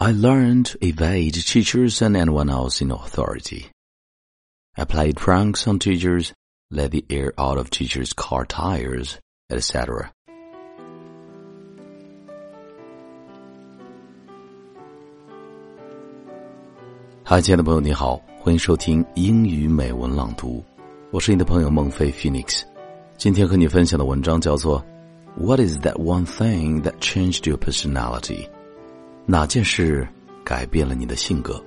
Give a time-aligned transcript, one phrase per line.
[0.00, 3.67] I learned to evade teachers and anyone else in authority.
[4.75, 6.31] I played pranks on teachers,
[6.71, 9.17] let the air out of teachers' car tires,
[9.49, 10.09] etc.
[17.23, 20.63] 嗨，亲爱的朋友，你好，欢迎收听英语美文朗读，
[21.11, 22.63] 我是你的朋友孟非 Phoenix。
[23.17, 24.83] 今天和你分享的文章叫做
[25.37, 28.49] "What is that one thing that changed your personality？"
[29.26, 30.06] 哪件事
[30.44, 31.62] 改变了你的性格？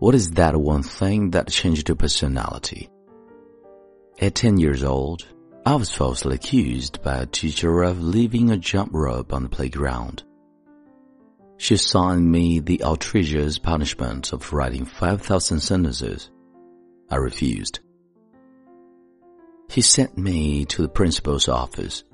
[0.00, 2.90] What is that one thing that changed your personality?
[4.20, 5.24] At 10 years old,
[5.64, 10.24] I was falsely accused by a teacher of leaving a jump rope on the playground.
[11.59, 16.31] She assigned me the outrageous punishment of writing 5,000 sentences.
[17.09, 17.81] I refused.
[19.69, 22.05] He sent me to the principal's office.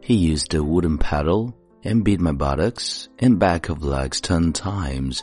[0.00, 5.22] He used a wooden paddle and beat my buttocks and back of legs ten times.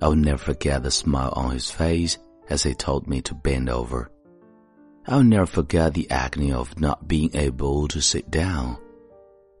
[0.00, 2.16] I will never forget the smile on his face
[2.48, 4.10] as he told me to bend over.
[5.06, 8.78] I'll never forget the agony of not being able to sit down.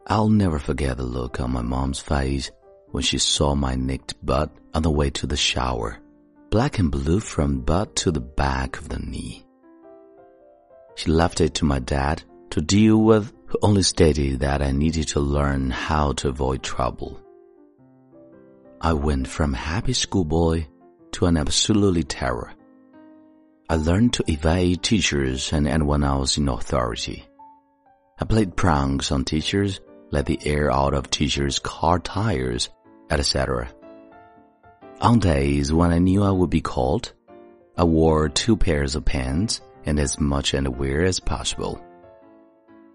[0.06, 2.50] I'll never forget the look on my mom's face
[2.90, 5.98] when she saw my nicked butt on the way to the shower,
[6.50, 9.46] black and blue from butt to the back of the knee.
[10.94, 15.08] She left it to my dad to deal with, who only stated that I needed
[15.08, 17.18] to learn how to avoid trouble.
[18.82, 20.66] I went from happy schoolboy
[21.12, 22.52] to an absolutely terror.
[23.70, 27.24] I learned to evade teachers and anyone else in authority.
[28.20, 32.68] I played pranks on teachers let the air out of teachers' car tires,
[33.10, 33.68] etc.
[35.00, 37.12] On days when I knew I would be called,
[37.76, 41.82] I wore two pairs of pants and as much underwear as possible.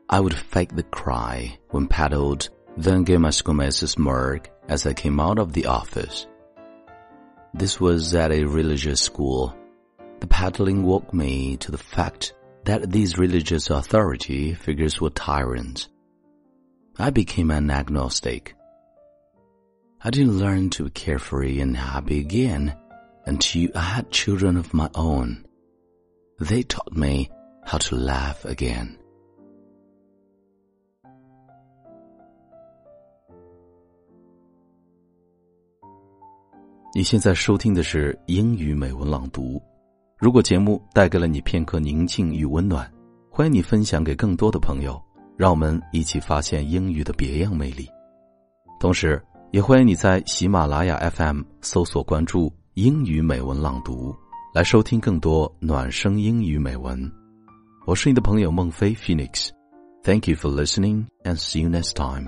[0.09, 4.93] I would fake the cry when paddled, then give my schoolmates a smirk as I
[4.93, 6.25] came out of the office.
[7.53, 9.55] This was at a religious school.
[10.19, 12.33] The paddling woke me to the fact
[12.65, 15.89] that these religious authority figures were tyrants.
[16.98, 18.54] I became an agnostic.
[19.98, 22.74] I didn't learn to be carefree and happy again
[23.26, 25.44] until I had children of my own.
[26.38, 27.30] They taught me
[27.64, 28.98] how to laugh again.
[36.94, 39.60] 你现在收听的是英语美文朗读。
[40.16, 42.88] 如果节目带给了你片刻宁静与温暖，
[43.30, 45.02] 欢迎你分享给更多的朋友。
[45.39, 47.87] 让我们一起发现英语的别样魅力，
[48.77, 54.13] 同时也欢迎你在喜马拉雅 FM 搜索关注“英语美文朗读”，
[54.53, 57.09] 来收听更多暖声英语美文。
[57.87, 62.27] 我是你的朋友孟非 Phoenix，Thank you for listening and see you next time.